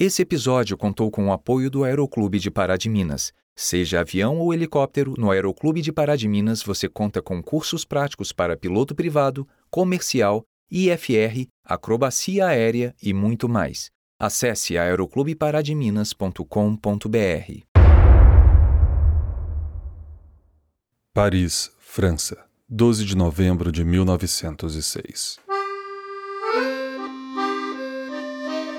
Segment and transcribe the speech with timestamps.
[0.00, 3.32] Esse episódio contou com o apoio do Aeroclube de Pará de Minas.
[3.56, 8.32] Seja avião ou helicóptero, no Aeroclube de Pará de Minas você conta com cursos práticos
[8.32, 13.90] para piloto privado, comercial, IFR, acrobacia aérea e muito mais.
[14.20, 17.62] Acesse aeroclubeparademinas.com.br.
[21.12, 25.40] Paris, França, 12 de novembro de 1906.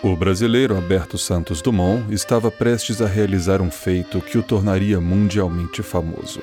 [0.02, 5.84] O brasileiro Alberto Santos Dumont estava prestes a realizar um feito que o tornaria mundialmente
[5.84, 6.40] famoso,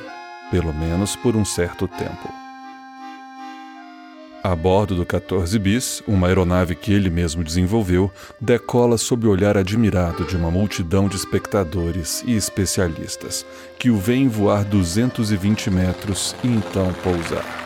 [0.50, 2.30] pelo menos por um certo tempo.
[4.44, 9.56] A bordo do 14 Bis, uma aeronave que ele mesmo desenvolveu, decola sob o olhar
[9.56, 13.46] admirado de uma multidão de espectadores e especialistas,
[13.78, 17.65] que o veem voar 220 metros e então pousar.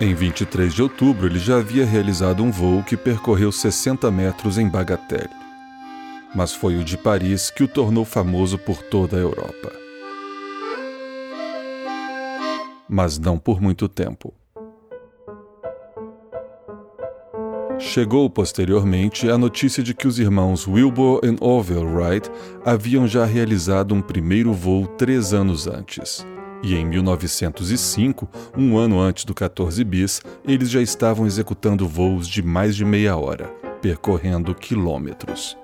[0.00, 4.68] Em 23 de outubro, ele já havia realizado um voo que percorreu 60 metros em
[4.68, 5.28] Bagatelle.
[6.32, 9.72] Mas foi o de Paris que o tornou famoso por toda a Europa.
[12.88, 14.32] Mas não por muito tempo.
[17.80, 22.30] Chegou posteriormente a notícia de que os irmãos Wilbur e Orville Wright
[22.64, 26.24] haviam já realizado um primeiro voo três anos antes.
[26.62, 32.42] E em 1905, um ano antes do 14 bis, eles já estavam executando voos de
[32.42, 33.46] mais de meia hora,
[33.80, 35.56] percorrendo quilômetros.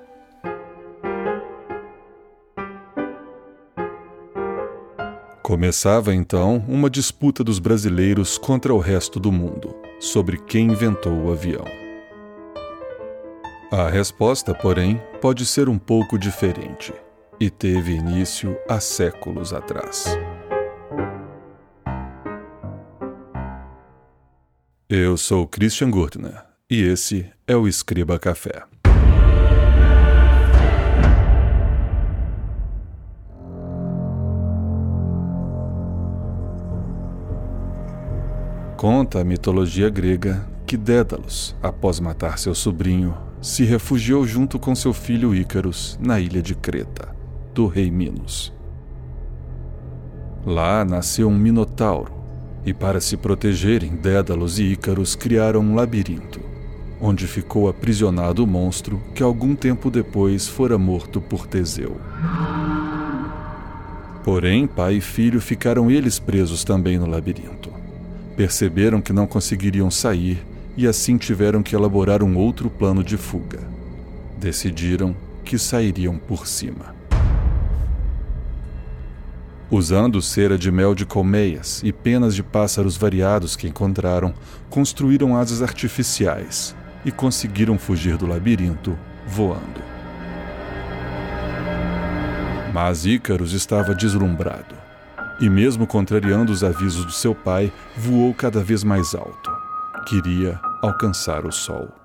[5.43, 11.31] Começava então uma disputa dos brasileiros contra o resto do mundo sobre quem inventou o
[11.31, 11.65] avião.
[13.71, 16.95] A resposta, porém, pode ser um pouco diferente
[17.39, 20.17] e teve início há séculos atrás.
[24.97, 28.63] Eu sou Christian Gurtner e esse é o Escriba Café.
[38.77, 44.93] Conta a mitologia grega que Dédalos, após matar seu sobrinho, se refugiou junto com seu
[44.93, 47.13] filho Ícaros na ilha de Creta,
[47.53, 48.53] do rei Minos.
[50.47, 52.14] Lá nasceu um minotauro,
[52.67, 56.41] e para se protegerem, Dédalos e Ícaros criaram um labirinto,
[57.01, 61.97] onde ficou aprisionado o monstro que algum tempo depois fora morto por Teseu.
[64.25, 67.71] Porém, pai e filho ficaram eles presos também no labirinto.
[68.35, 70.43] Perceberam que não conseguiriam sair
[70.77, 73.61] e assim tiveram que elaborar um outro plano de fuga.
[74.39, 75.15] Decidiram
[75.45, 76.94] que sairiam por cima.
[79.77, 84.33] Usando cera de mel de colmeias e penas de pássaros variados que encontraram,
[84.71, 88.97] construíram asas artificiais e conseguiram fugir do labirinto
[89.27, 89.83] voando.
[92.73, 94.77] Mas Ícaros estava deslumbrado
[95.41, 99.51] e, mesmo contrariando os avisos do seu pai, voou cada vez mais alto.
[100.07, 102.04] Queria alcançar o sol.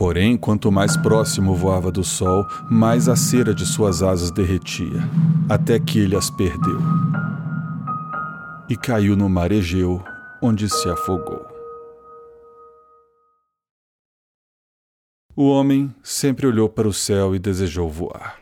[0.00, 5.06] Porém, quanto mais próximo voava do sol, mais a cera de suas asas derretia,
[5.46, 6.80] até que ele as perdeu.
[8.66, 10.02] E caiu no mar Egeu,
[10.40, 11.46] onde se afogou.
[15.36, 18.40] O homem sempre olhou para o céu e desejou voar.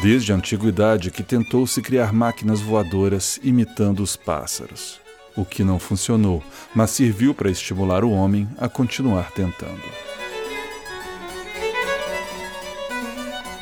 [0.00, 4.99] Desde a antiguidade que tentou-se criar máquinas voadoras imitando os pássaros
[5.36, 6.42] o que não funcionou,
[6.74, 9.82] mas serviu para estimular o homem a continuar tentando.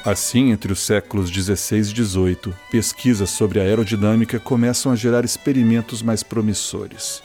[0.04, 6.00] Assim, entre os séculos 16 e 18, pesquisas sobre a aerodinâmica começam a gerar experimentos
[6.00, 7.22] mais promissores.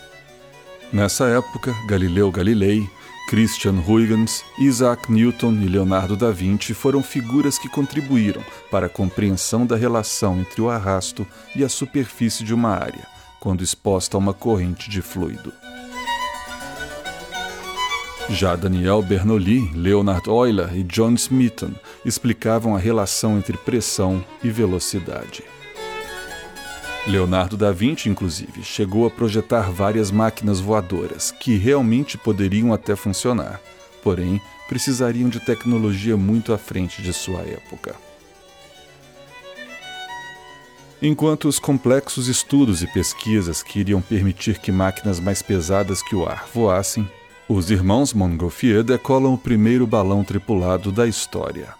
[0.91, 2.85] Nessa época, Galileu Galilei,
[3.29, 9.65] Christian Huygens, Isaac Newton e Leonardo da Vinci foram figuras que contribuíram para a compreensão
[9.65, 13.07] da relação entre o arrasto e a superfície de uma área,
[13.43, 15.51] quando exposta a uma corrente de fluido.
[18.29, 21.73] Já Daniel Bernoulli, Leonard Euler e John Smeaton
[22.05, 25.43] explicavam a relação entre pressão e velocidade.
[27.05, 33.59] Leonardo da Vinci, inclusive, chegou a projetar várias máquinas voadoras que realmente poderiam até funcionar,
[34.01, 34.39] porém
[34.69, 38.12] precisariam de tecnologia muito à frente de sua época.
[41.05, 46.25] Enquanto os complexos estudos e pesquisas que iriam permitir que máquinas mais pesadas que o
[46.25, 47.05] ar voassem,
[47.49, 51.75] os irmãos Montgolfier decolam o primeiro balão tripulado da história.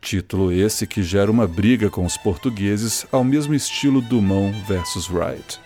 [0.00, 5.60] Título esse que gera uma briga com os portugueses ao mesmo estilo Dumont versus Wright.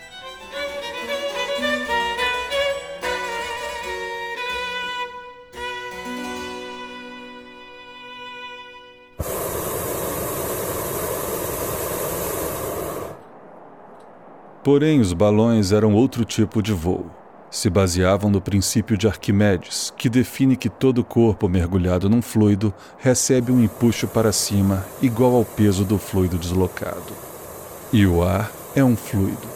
[14.70, 17.06] Porém, os balões eram outro tipo de voo.
[17.50, 23.50] Se baseavam no princípio de Arquimedes, que define que todo corpo mergulhado num fluido recebe
[23.50, 27.14] um empuxo para cima igual ao peso do fluido deslocado.
[27.90, 29.48] E o ar é um fluido.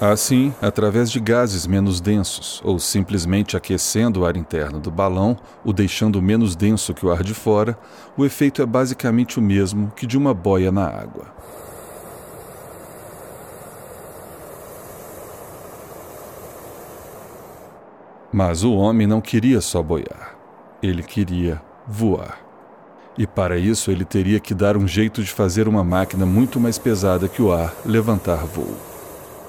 [0.00, 5.72] Assim, através de gases menos densos, ou simplesmente aquecendo o ar interno do balão, o
[5.72, 7.76] deixando menos denso que o ar de fora,
[8.16, 11.41] o efeito é basicamente o mesmo que de uma boia na água.
[18.32, 20.36] Mas o homem não queria só boiar,
[20.82, 22.40] ele queria voar.
[23.18, 26.78] E para isso ele teria que dar um jeito de fazer uma máquina muito mais
[26.78, 28.74] pesada que o ar levantar voo.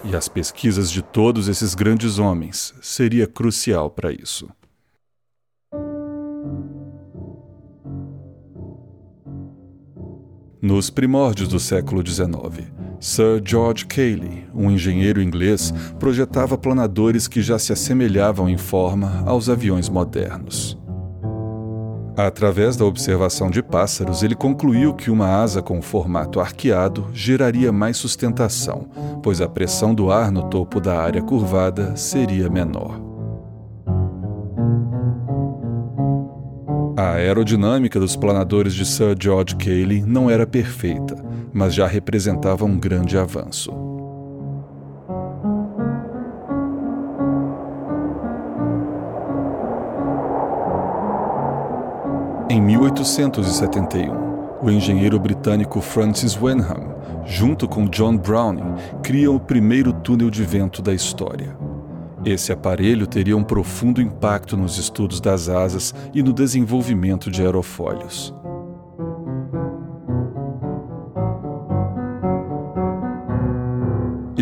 [0.04, 4.50] E as pesquisas de todos esses grandes homens seria crucial para isso.
[10.62, 12.70] Nos primórdios do século XIX,
[13.04, 19.50] Sir George Cayley, um engenheiro inglês, projetava planadores que já se assemelhavam em forma aos
[19.50, 20.80] aviões modernos.
[22.16, 27.98] Através da observação de pássaros, ele concluiu que uma asa com formato arqueado geraria mais
[27.98, 28.88] sustentação,
[29.22, 33.02] pois a pressão do ar no topo da área curvada seria menor.
[36.96, 41.23] A aerodinâmica dos planadores de Sir George Cayley não era perfeita,
[41.54, 43.72] mas já representava um grande avanço.
[52.50, 56.96] Em 1871, o engenheiro britânico Francis Wenham,
[57.26, 61.58] junto com John Browning, criam o primeiro túnel de vento da história.
[62.26, 68.34] Esse aparelho teria um profundo impacto nos estudos das asas e no desenvolvimento de aerofólios.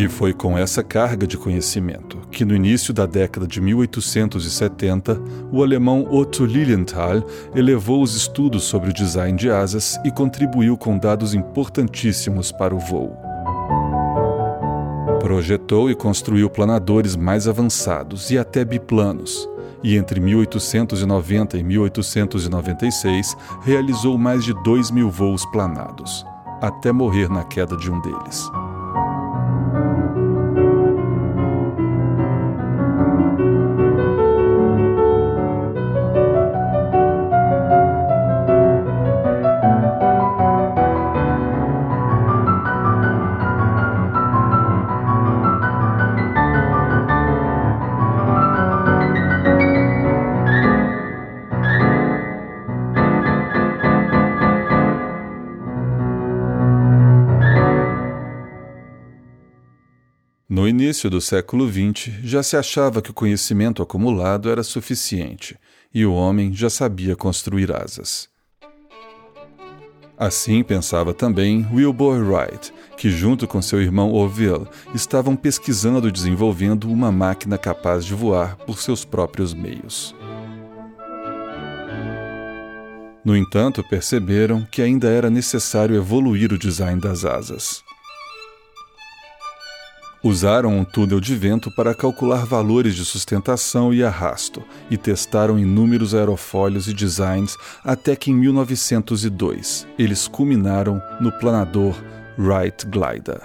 [0.02, 5.16] E foi com essa carga de conhecimento que, no início da década de 1870,
[5.52, 10.98] o alemão Otto Lilienthal elevou os estudos sobre o design de asas e contribuiu com
[10.98, 13.16] dados importantíssimos para o voo.
[15.20, 19.48] Projetou e construiu planadores mais avançados e até biplanos,
[19.84, 26.26] e entre 1890 e 1896 realizou mais de 2 mil voos planados,
[26.60, 28.50] até morrer na queda de um deles.
[60.92, 65.56] Início do século XX, já se achava que o conhecimento acumulado era suficiente
[65.92, 68.28] e o homem já sabia construir asas.
[70.18, 76.90] Assim pensava também Wilbur Wright, que, junto com seu irmão Orville, estavam pesquisando e desenvolvendo
[76.90, 80.14] uma máquina capaz de voar por seus próprios meios.
[83.24, 87.82] No entanto, perceberam que ainda era necessário evoluir o design das asas.
[90.24, 96.14] Usaram um túnel de vento para calcular valores de sustentação e arrasto e testaram inúmeros
[96.14, 102.00] aerofólios e designs até que em 1902 eles culminaram no planador
[102.38, 103.40] Wright Glider.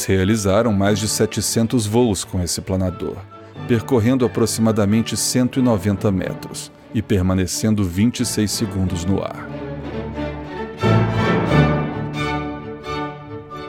[0.00, 3.16] Eles realizaram mais de 700 voos com esse planador,
[3.68, 9.46] percorrendo aproximadamente 190 metros e permanecendo 26 segundos no ar.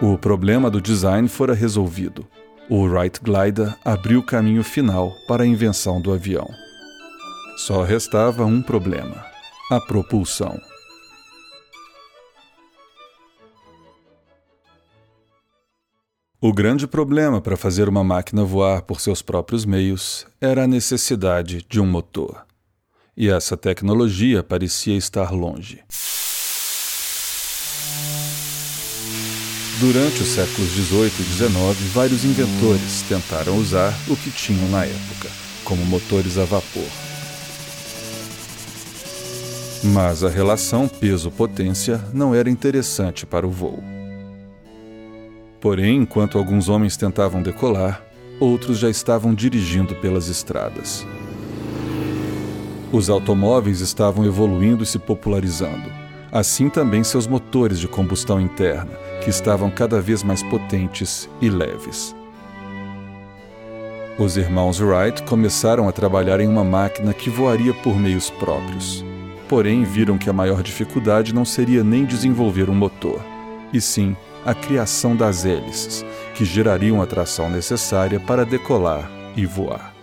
[0.01, 2.25] O problema do design fora resolvido.
[2.69, 6.47] O Wright Glider abriu o caminho final para a invenção do avião.
[7.57, 9.25] Só restava um problema:
[9.69, 10.57] a propulsão.
[16.43, 21.63] O grande problema para fazer uma máquina voar por seus próprios meios era a necessidade
[21.69, 22.48] de um motor.
[23.15, 25.83] E essa tecnologia parecia estar longe.
[29.79, 35.29] Durante os séculos XVIII e XIX, vários inventores tentaram usar o que tinham na época,
[35.63, 36.89] como motores a vapor.
[39.83, 44.00] Mas a relação peso-potência não era interessante para o voo.
[45.62, 48.03] Porém, enquanto alguns homens tentavam decolar,
[48.39, 51.06] outros já estavam dirigindo pelas estradas.
[52.91, 56.01] Os automóveis estavam evoluindo e se popularizando.
[56.32, 58.91] Assim também seus motores de combustão interna,
[59.24, 62.15] que estavam cada vez mais potentes e leves.
[64.18, 69.06] Os irmãos Wright começaram a trabalhar em uma máquina que voaria por meios próprios.
[69.48, 73.22] Porém, viram que a maior dificuldade não seria nem desenvolver um motor,
[73.72, 76.05] e sim a criação das hélices,
[76.36, 79.93] que gerariam a tração necessária para decolar e voar.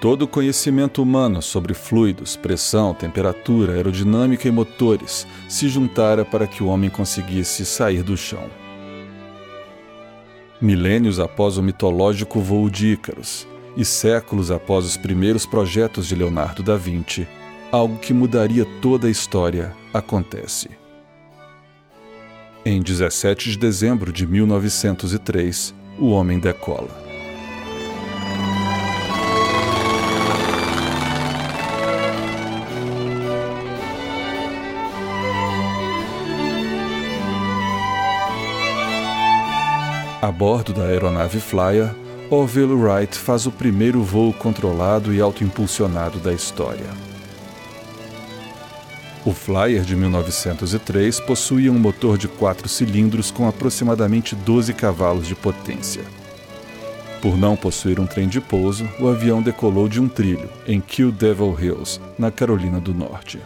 [0.00, 6.62] Todo o conhecimento humano sobre fluidos, pressão, temperatura, aerodinâmica e motores se juntara para que
[6.62, 8.44] o homem conseguisse sair do chão.
[10.60, 16.62] Milênios após o mitológico voo de Ícaros e séculos após os primeiros projetos de Leonardo
[16.62, 17.26] da Vinci,
[17.72, 20.85] algo que mudaria toda a história acontece.
[22.68, 26.88] Em 17 de dezembro de 1903, o homem decola.
[40.20, 41.94] A bordo da aeronave Flyer,
[42.28, 47.15] Orville Wright faz o primeiro voo controlado e autoimpulsionado da história.
[49.26, 55.34] O Flyer de 1903 possuía um motor de quatro cilindros com aproximadamente 12 cavalos de
[55.34, 56.04] potência.
[57.20, 61.10] Por não possuir um trem de pouso, o avião decolou de um trilho, em Kill
[61.10, 63.40] Devil Hills, na Carolina do Norte.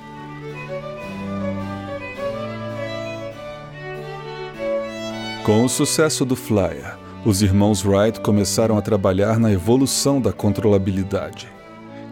[5.45, 11.49] Com o sucesso do Flyer, os irmãos Wright começaram a trabalhar na evolução da controlabilidade.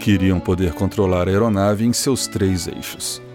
[0.00, 3.27] Queriam poder controlar a aeronave em seus três eixos.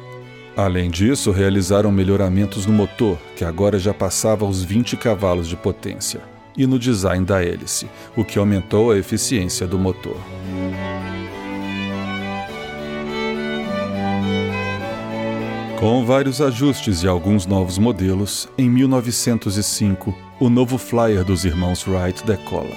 [0.56, 6.22] Além disso, realizaram melhoramentos no motor, que agora já passava os 20 cavalos de potência,
[6.56, 10.18] e no design da hélice, o que aumentou a eficiência do motor.
[15.80, 22.24] Com vários ajustes e alguns novos modelos, em 1905, o novo Flyer dos irmãos Wright
[22.24, 22.76] decola.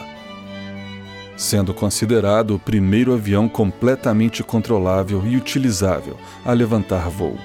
[1.37, 7.39] Sendo considerado o primeiro avião completamente controlável e utilizável a levantar voo.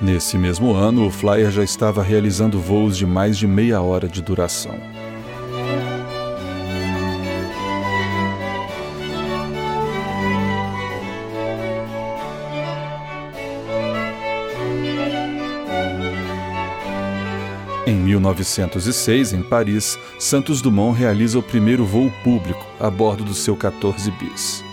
[0.00, 4.22] Nesse mesmo ano, o Flyer já estava realizando voos de mais de meia hora de
[4.22, 4.78] duração.
[17.84, 23.56] Em 1906, em Paris, Santos Dumont realiza o primeiro voo público a bordo do seu
[23.56, 24.67] 14 bis.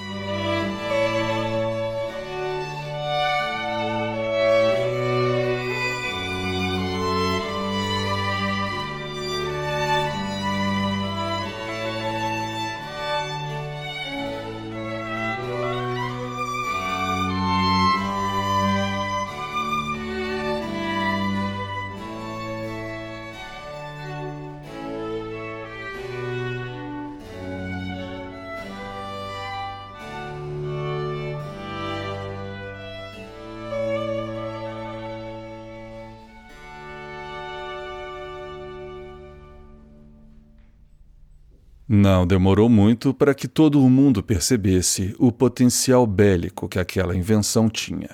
[41.97, 47.69] Não demorou muito para que todo o mundo percebesse o potencial bélico que aquela invenção
[47.69, 48.09] tinha.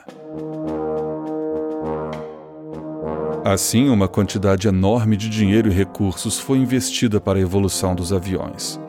[3.44, 8.80] Assim, uma quantidade enorme de dinheiro e recursos foi investida para a evolução dos aviões.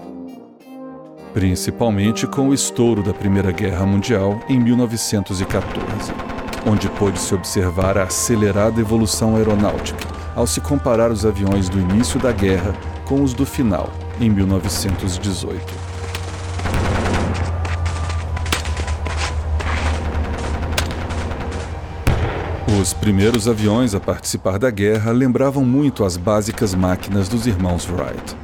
[1.33, 6.13] Principalmente com o estouro da Primeira Guerra Mundial em 1914,
[6.67, 10.07] onde pôde-se observar a acelerada evolução aeronáutica
[10.37, 12.75] ao se comparar os aviões do início da guerra
[13.07, 15.93] com os do final, em 1918.
[22.81, 28.37] Os primeiros aviões a participar da guerra lembravam muito as básicas máquinas dos irmãos Wright.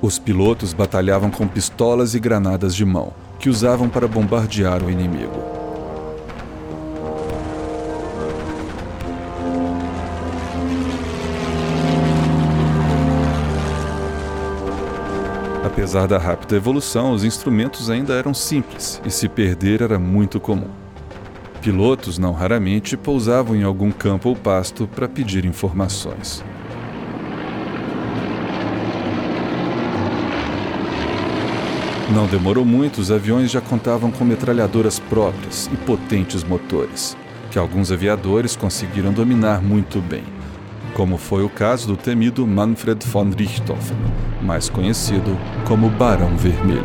[0.00, 5.63] Os pilotos batalhavam com pistolas e granadas de mão, que usavam para bombardear o inimigo.
[15.64, 20.68] Apesar da rápida evolução, os instrumentos ainda eram simples e se perder era muito comum.
[21.62, 26.44] Pilotos, não raramente, pousavam em algum campo ou pasto para pedir informações.
[32.12, 37.16] Não demorou muito, os aviões já contavam com metralhadoras próprias e potentes motores,
[37.50, 40.33] que alguns aviadores conseguiram dominar muito bem.
[40.94, 43.96] Como foi o caso do temido Manfred von Richthofen,
[44.40, 45.36] mais conhecido
[45.66, 46.84] como Barão Vermelho.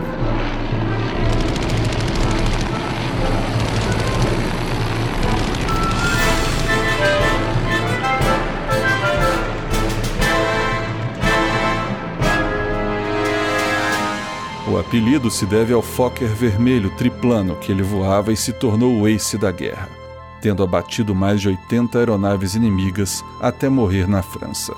[14.67, 19.07] O apelido se deve ao Fokker vermelho triplano que ele voava e se tornou o
[19.07, 19.98] ace da guerra,
[20.41, 24.73] tendo abatido mais de 80 aeronaves inimigas até morrer na França.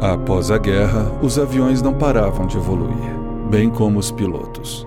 [0.00, 3.16] Após a guerra, os aviões não paravam de evoluir,
[3.50, 4.86] bem como os pilotos.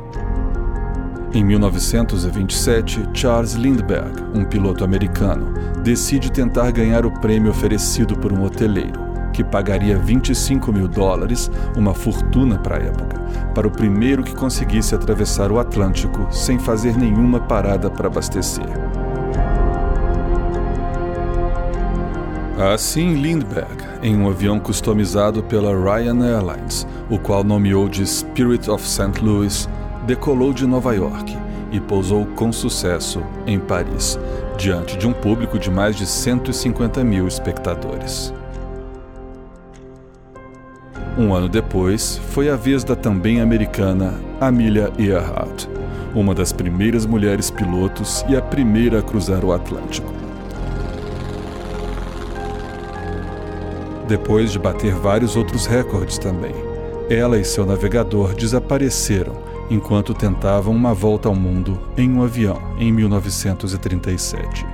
[1.31, 8.43] Em 1927, Charles Lindbergh, um piloto americano, decide tentar ganhar o prêmio oferecido por um
[8.43, 8.99] hoteleiro,
[9.31, 13.19] que pagaria 25 mil dólares, uma fortuna para a época,
[13.53, 18.65] para o primeiro que conseguisse atravessar o Atlântico sem fazer nenhuma parada para abastecer.
[22.73, 28.85] Assim, Lindbergh, em um avião customizado pela Ryan Airlines, o qual nomeou de Spirit of
[28.85, 29.23] St.
[29.23, 29.69] Louis,
[30.05, 31.37] decolou de Nova York
[31.71, 34.19] e pousou com sucesso em Paris,
[34.57, 38.33] diante de um público de mais de 150 mil espectadores.
[41.17, 45.67] Um ano depois, foi a vez da também americana Amelia Earhart,
[46.15, 50.11] uma das primeiras mulheres pilotos e a primeira a cruzar o Atlântico.
[54.07, 56.55] Depois de bater vários outros recordes também,
[57.09, 62.91] ela e seu navegador desapareceram enquanto tentavam uma volta ao mundo em um avião em
[62.91, 64.65] 1937.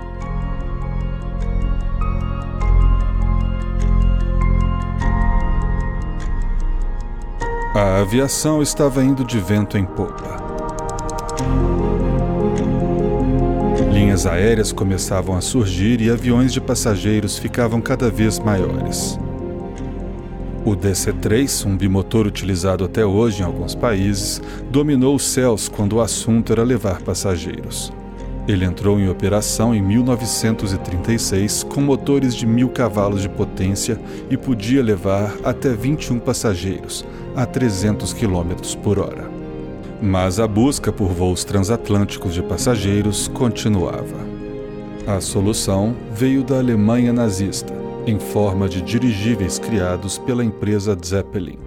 [7.75, 10.35] A aviação estava indo de vento em popa.
[13.91, 19.19] Linhas aéreas começavam a surgir e aviões de passageiros ficavam cada vez maiores.
[20.65, 26.01] O DC-3, um bimotor utilizado até hoje em alguns países, dominou os céus quando o
[26.01, 27.93] assunto era levar passageiros.
[28.47, 34.81] Ele entrou em operação em 1936 com motores de mil cavalos de potência e podia
[34.81, 39.29] levar até 21 passageiros, a 300 km por hora.
[40.01, 44.17] Mas a busca por voos transatlânticos de passageiros continuava.
[45.05, 47.74] A solução veio da Alemanha nazista
[48.07, 51.57] em forma de dirigíveis criados pela empresa Zeppelin.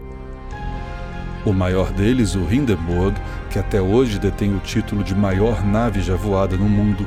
[1.44, 3.18] O maior deles, o Hindenburg,
[3.51, 7.07] que até hoje detém o título de maior nave já voada no mundo,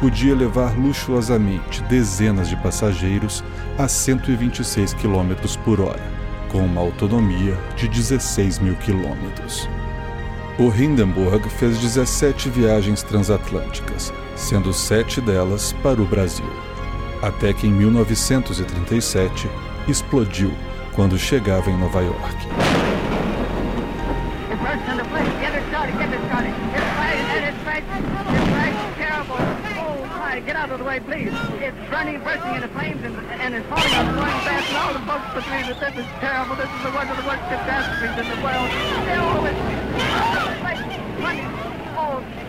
[0.00, 3.42] podia levar luxuosamente dezenas de passageiros
[3.78, 6.02] a 126 km por hora,
[6.50, 9.68] com uma autonomia de 16 mil quilômetros.
[10.58, 16.73] O Hindenburg fez 17 viagens transatlânticas, sendo sete delas para o Brasil
[17.26, 19.48] até que em 1937
[19.88, 20.52] explodiu
[20.94, 22.36] quando chegava em Nova York.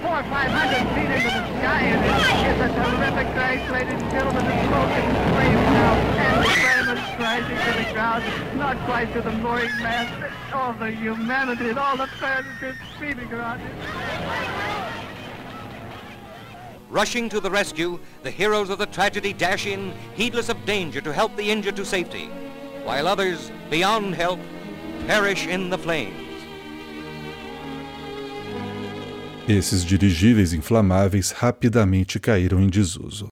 [0.05, 1.97] Four or five hundred feet into the sky, and
[2.45, 4.45] it's a terrific crash, ladies and gentlemen.
[4.45, 8.23] The smoke and flames now, and the flame is crashing to the ground,
[8.55, 10.13] not quite to the mooring mast.
[10.53, 13.73] All the humanity and all the tragedy screaming around it.
[16.91, 21.11] Rushing to the rescue, the heroes of the tragedy dash in, heedless of danger, to
[21.11, 22.27] help the injured to safety,
[22.83, 24.39] while others, beyond help,
[25.07, 26.24] perish in the flames.
[29.47, 33.27] Esses dirigíveis inflamáveis rapidamente caíram em desuso.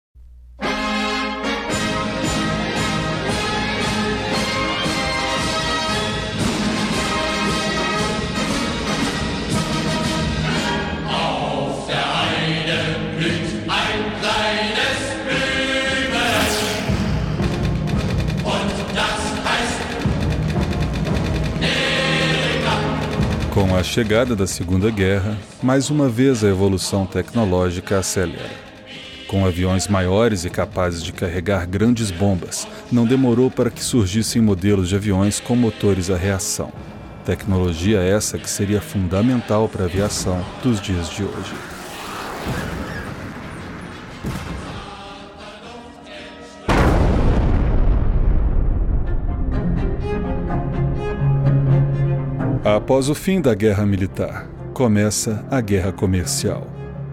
[23.74, 28.52] Com a chegada da Segunda Guerra, mais uma vez a evolução tecnológica acelera.
[29.28, 34.90] Com aviões maiores e capazes de carregar grandes bombas, não demorou para que surgissem modelos
[34.90, 36.72] de aviões com motores a reação.
[37.26, 41.73] Tecnologia essa que seria fundamental para a aviação dos dias de hoje.
[52.84, 56.68] Após o fim da guerra militar, começa a guerra comercial.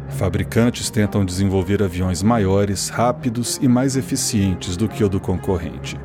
[0.08, 5.96] Fabricantes tentam desenvolver aviões maiores, rápidos e mais eficientes do que o do concorrente.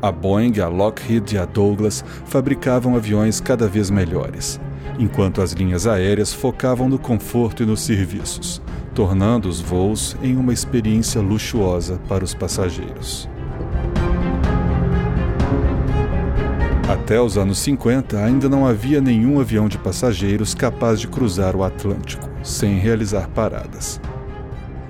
[0.00, 4.58] A Boeing, a Lockheed e a Douglas fabricavam aviões cada vez melhores,
[4.98, 8.62] enquanto as linhas aéreas focavam no conforto e nos serviços,
[8.94, 13.28] tornando os voos em uma experiência luxuosa para os passageiros.
[16.88, 21.64] Até os anos 50, ainda não havia nenhum avião de passageiros capaz de cruzar o
[21.64, 24.00] Atlântico, sem realizar paradas.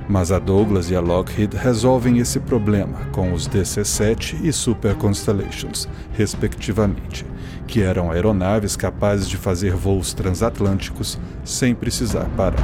[0.06, 5.88] Mas a Douglas e a Lockheed resolvem esse problema com os DC-7 e Super Constellations,
[6.12, 7.24] respectivamente,
[7.66, 12.60] que eram aeronaves capazes de fazer voos transatlânticos sem precisar parar.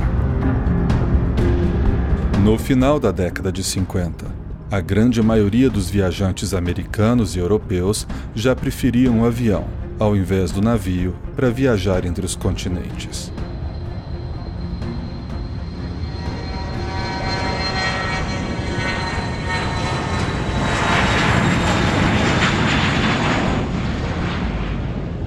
[2.45, 4.42] No final da década de 50,
[4.73, 9.67] a grande maioria dos viajantes americanos e europeus já preferiam o avião,
[9.99, 13.31] ao invés do navio, para viajar entre os continentes.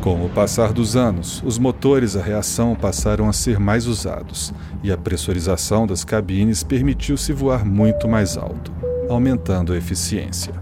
[0.01, 4.91] Com o passar dos anos, os motores a reação passaram a ser mais usados e
[4.91, 10.53] a pressurização das cabines permitiu-se voar muito mais alto aumentando a eficiência.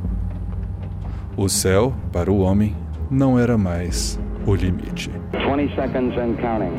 [1.36, 2.76] O céu, para o homem,
[3.10, 5.10] não era mais o limite.
[5.32, 6.74] 20 seconds and counting.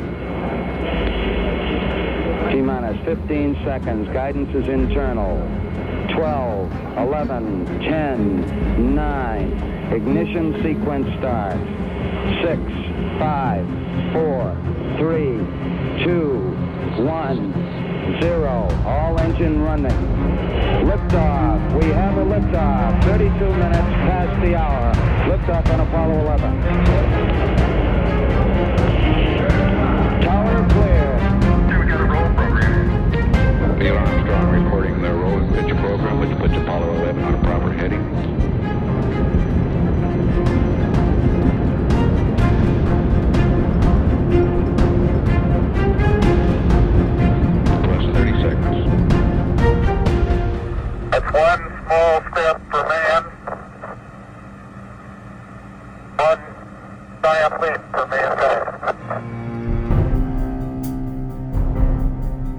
[2.50, 4.09] T-minus 15 seconds.
[4.12, 5.38] Guidance is internal.
[6.14, 9.96] 12, 11, 10, 9.
[9.96, 11.57] Ignition sequence start.
[12.42, 12.61] 6,
[13.18, 13.66] 5,
[14.12, 14.57] 4,
[14.98, 16.55] 3, 2,
[16.98, 18.68] 1, 0.
[18.87, 19.98] All engine running.
[20.87, 21.43] Liftoff.
[21.72, 23.05] We have a liftoff.
[23.05, 24.92] 32 minutes past the hour.
[25.29, 26.93] Liftoff on Apollo 11.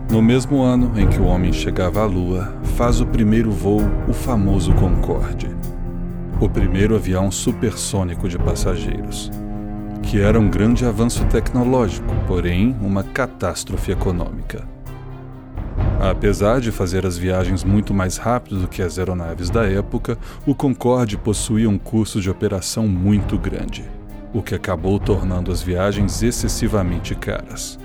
[0.10, 4.14] No mesmo ano em que o homem chegava à Lua, faz o primeiro voo o
[4.14, 5.54] famoso Concorde,
[6.40, 9.30] o primeiro avião supersônico de passageiros,
[10.02, 14.75] que era um grande avanço tecnológico, porém uma catástrofe econômica.
[16.10, 20.54] Apesar de fazer as viagens muito mais rápido do que as aeronaves da época, o
[20.54, 23.84] Concorde possuía um custo de operação muito grande,
[24.32, 27.80] o que acabou tornando as viagens excessivamente caras.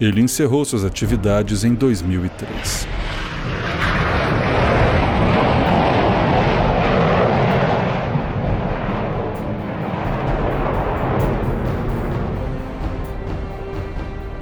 [0.00, 3.03] Ele encerrou suas atividades em 2003.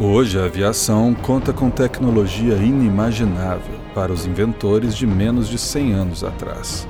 [0.05, 6.25] Hoje, a aviação conta com tecnologia inimaginável para os inventores de menos de 100 anos
[6.25, 6.89] atrás.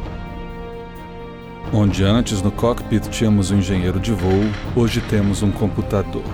[1.71, 6.25] Onde antes no cockpit tínhamos um engenheiro de voo, hoje temos um computador.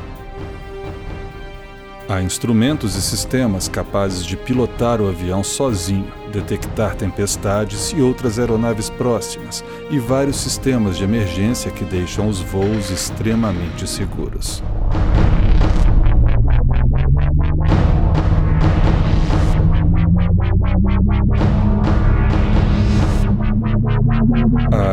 [2.08, 8.88] Há instrumentos e sistemas capazes de pilotar o avião sozinho, detectar tempestades e outras aeronaves
[8.88, 14.62] próximas, e vários sistemas de emergência que deixam os voos extremamente seguros.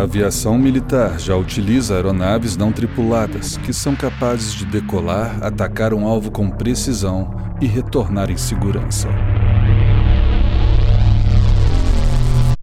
[0.05, 6.29] Aviação militar já utiliza aeronaves não tripuladas, que são capazes de decolar, atacar um alvo
[6.29, 9.09] com precisão e retornar em segurança.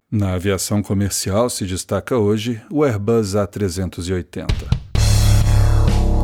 [0.09, 4.47] Na aviação comercial se destaca hoje o Airbus A380,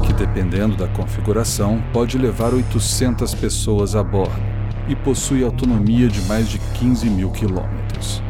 [0.06, 4.42] que, dependendo da configuração, pode levar 800 pessoas a bordo
[4.88, 8.24] e possui autonomia de mais de 15 mil quilômetros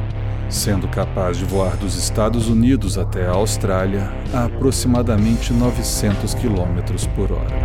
[0.49, 7.31] sendo capaz de voar dos Estados Unidos até a Austrália a aproximadamente 900 km por
[7.31, 7.55] hora.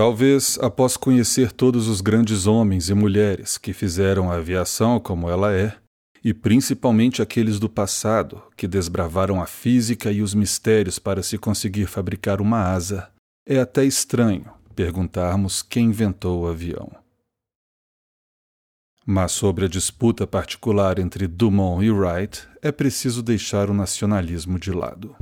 [0.00, 5.52] Talvez, após conhecer todos os grandes homens e mulheres que fizeram a aviação como ela
[5.52, 5.76] é,
[6.24, 11.84] e principalmente aqueles do passado que desbravaram a física e os mistérios para se conseguir
[11.84, 13.10] fabricar uma asa,
[13.46, 16.90] é até estranho perguntarmos quem inventou o avião.
[19.04, 24.72] Mas sobre a disputa particular entre Dumont e Wright, é preciso deixar o nacionalismo de
[24.72, 25.14] lado.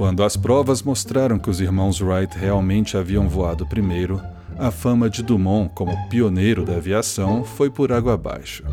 [0.00, 4.18] Quando as provas mostraram que os irmãos Wright realmente haviam voado primeiro,
[4.58, 8.64] a fama de Dumont como pioneiro da aviação foi por água abaixo,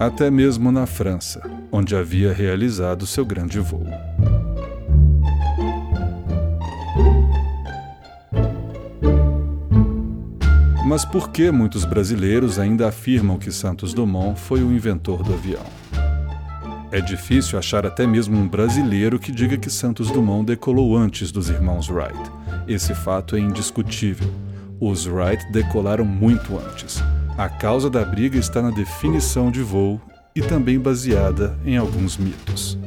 [0.00, 3.86] até mesmo na França, onde havia realizado seu grande voo.
[10.84, 15.83] Mas por que muitos brasileiros ainda afirmam que Santos Dumont foi o inventor do avião?
[16.94, 21.50] É difícil achar até mesmo um brasileiro que diga que Santos Dumont decolou antes dos
[21.50, 22.16] irmãos Wright.
[22.68, 24.32] Esse fato é indiscutível.
[24.78, 27.02] Os Wright decolaram muito antes.
[27.36, 30.00] A causa da briga está na definição de voo
[30.36, 32.78] e também baseada em alguns mitos.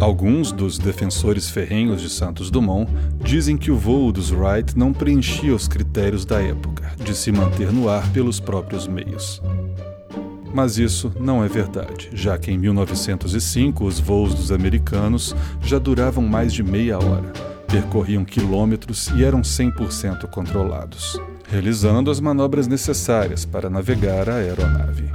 [0.00, 2.90] Alguns dos defensores ferrenhos de Santos Dumont
[3.22, 7.72] dizem que o voo dos Wright não preenchia os critérios da época de se manter
[7.72, 9.40] no ar pelos próprios meios.
[10.56, 16.24] Mas isso não é verdade, já que em 1905 os voos dos americanos já duravam
[16.24, 17.30] mais de meia hora,
[17.68, 25.10] percorriam quilômetros e eram 100% controlados, realizando as manobras necessárias para navegar a aeronave.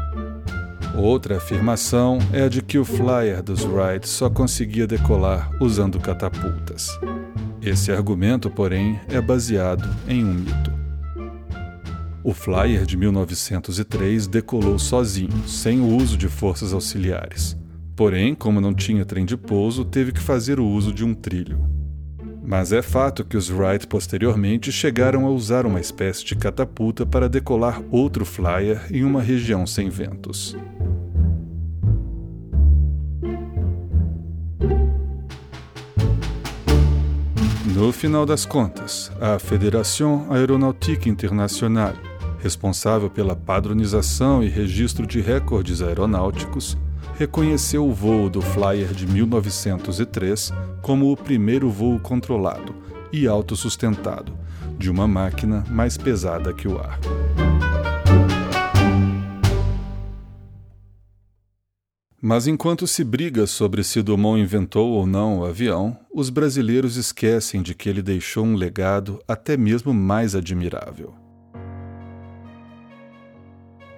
[0.95, 6.88] Outra afirmação é a de que o flyer dos Wright só conseguia decolar usando catapultas.
[7.63, 10.71] Esse argumento, porém, é baseado em um mito.
[12.24, 17.58] O Flyer de 1903 decolou sozinho, sem o uso de forças auxiliares.
[17.96, 21.60] Porém, como não tinha trem de pouso, teve que fazer o uso de um trilho.
[22.44, 27.28] Mas é fato que os Wright posteriormente chegaram a usar uma espécie de catapulta para
[27.28, 30.56] decolar outro Flyer em uma região sem ventos.
[37.76, 42.11] No final das contas, a Fédération Aéronautique Internationale
[42.41, 46.77] responsável pela padronização e registro de recordes aeronáuticos,
[47.17, 50.51] reconheceu o voo do Flyer de 1903
[50.82, 52.75] como o primeiro voo controlado
[53.12, 54.34] e autossustentado
[54.77, 56.99] de uma máquina mais pesada que o ar.
[62.23, 67.63] Mas enquanto se briga sobre se Dumont inventou ou não o avião, os brasileiros esquecem
[67.63, 71.21] de que ele deixou um legado até mesmo mais admirável.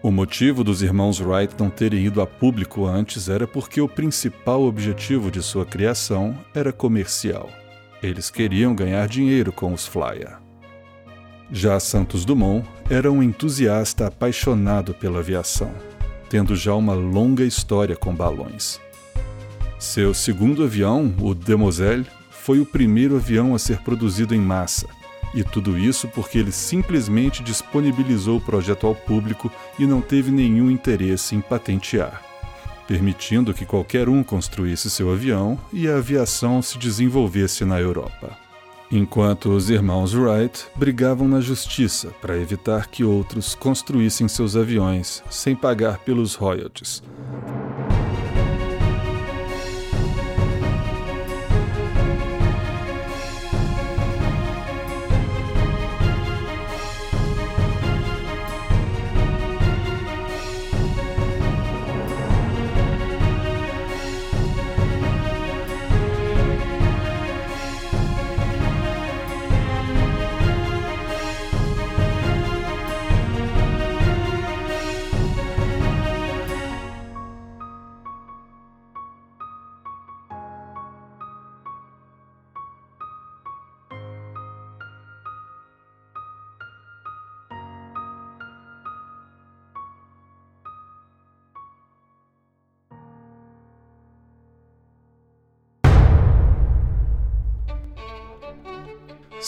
[0.04, 4.64] O motivo dos irmãos Wright não terem ido a público antes era porque o principal
[4.64, 7.50] objetivo de sua criação era comercial.
[8.02, 10.40] Eles queriam ganhar dinheiro com os Flyer.
[11.50, 15.72] Já Santos Dumont era um entusiasta apaixonado pela aviação,
[16.30, 18.82] tendo já uma longa história com balões.
[19.80, 24.86] Seu segundo avião, o Demoiselle, foi o primeiro avião a ser produzido em massa
[25.34, 30.70] e tudo isso porque ele simplesmente disponibilizou o projeto ao público e não teve nenhum
[30.70, 32.22] interesse em patentear,
[32.88, 38.38] permitindo que qualquer um construísse seu avião e a aviação se desenvolvesse na Europa.
[38.92, 45.56] Enquanto os irmãos Wright brigavam na justiça para evitar que outros construíssem seus aviões sem
[45.56, 47.02] pagar pelos royalties,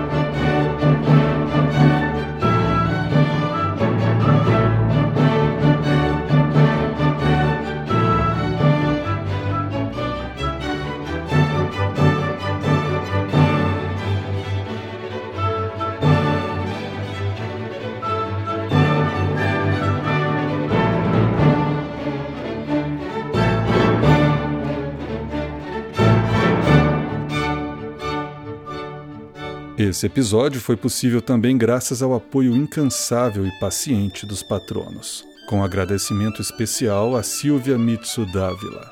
[29.90, 35.26] Esse episódio foi possível também graças ao apoio incansável e paciente dos patronos.
[35.46, 38.90] Com agradecimento especial a Silvia Mitsu Dávila.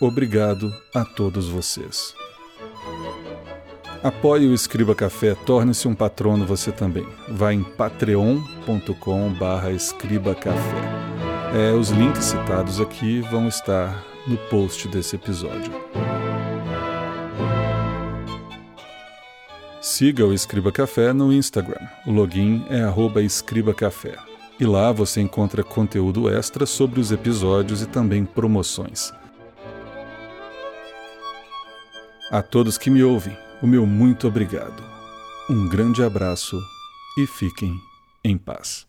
[0.00, 2.14] Obrigado a todos vocês.
[4.02, 7.06] Apoie o Escriba Café, torne-se um patrono você também.
[7.28, 10.82] Vá em patreon.com barra escribacafé.
[11.54, 15.72] É, os links citados aqui vão estar no post desse episódio.
[19.90, 21.80] Siga o Escriba Café no Instagram.
[22.06, 22.84] O login é
[23.22, 24.18] escribacafé.
[24.60, 29.10] E lá você encontra conteúdo extra sobre os episódios e também promoções.
[32.30, 34.84] A todos que me ouvem, o meu muito obrigado.
[35.48, 36.60] Um grande abraço
[37.16, 37.74] e fiquem
[38.22, 38.87] em paz.